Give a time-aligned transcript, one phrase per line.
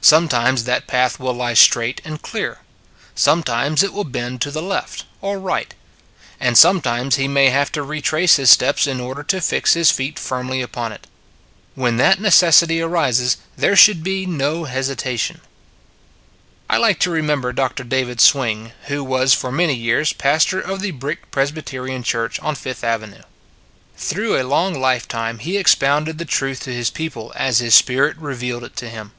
[0.00, 2.60] Sometimes that path will lie straight and clear;
[3.14, 5.74] sometimes it will bend to the left or right;
[6.40, 10.18] and sometimes he may have to retrace his steps in order to fix his feet
[10.18, 11.06] firmly upon it.
[11.74, 15.40] When that necessity arises, there should be no hesita tion.
[16.70, 17.84] I like to remember Dr.
[17.84, 20.58] David Swing, 6 It s a Good Old World who was for many years pastor
[20.58, 23.24] of the Brick Presbyterian Church on Fifth Ave nue.
[23.98, 28.16] Through a long lifetime he ex pounded the truth to his people as his spirit
[28.16, 29.12] revealed it to him.